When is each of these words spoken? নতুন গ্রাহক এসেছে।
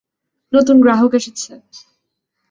নতুন 0.53 0.77
গ্রাহক 0.83 1.11
এসেছে। 1.19 1.51